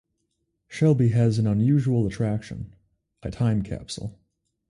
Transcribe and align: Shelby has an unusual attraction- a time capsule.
Shelby 0.67 1.09
has 1.09 1.37
an 1.37 1.45
unusual 1.45 2.07
attraction- 2.07 2.73
a 3.21 3.29
time 3.29 3.61
capsule. 3.61 4.17